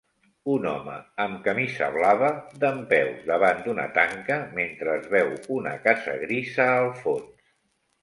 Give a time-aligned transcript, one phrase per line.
[0.51, 0.95] Un home
[1.25, 2.31] amb camisa blava
[2.65, 7.51] dempeus davant d'una tanca mentre es veu una casa grisa al fons